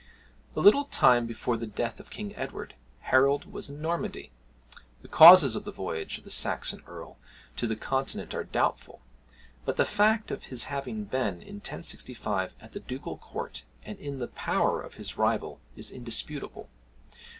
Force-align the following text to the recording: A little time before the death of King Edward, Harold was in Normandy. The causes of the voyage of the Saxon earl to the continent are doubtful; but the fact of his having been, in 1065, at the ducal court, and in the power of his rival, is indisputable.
A 0.55 0.59
little 0.59 0.85
time 0.85 1.27
before 1.27 1.57
the 1.57 1.67
death 1.67 1.99
of 1.99 2.09
King 2.09 2.35
Edward, 2.35 2.73
Harold 3.13 3.45
was 3.53 3.69
in 3.69 3.83
Normandy. 3.83 4.31
The 5.03 5.07
causes 5.07 5.55
of 5.55 5.63
the 5.63 5.71
voyage 5.71 6.17
of 6.17 6.23
the 6.23 6.31
Saxon 6.31 6.81
earl 6.87 7.19
to 7.57 7.67
the 7.67 7.75
continent 7.75 8.33
are 8.33 8.43
doubtful; 8.43 9.03
but 9.63 9.77
the 9.77 9.85
fact 9.85 10.31
of 10.31 10.45
his 10.45 10.63
having 10.63 11.03
been, 11.03 11.43
in 11.43 11.57
1065, 11.57 12.55
at 12.59 12.73
the 12.73 12.79
ducal 12.79 13.17
court, 13.19 13.63
and 13.83 13.99
in 13.99 14.17
the 14.17 14.27
power 14.29 14.81
of 14.81 14.95
his 14.95 15.17
rival, 15.19 15.59
is 15.75 15.91
indisputable. 15.91 16.67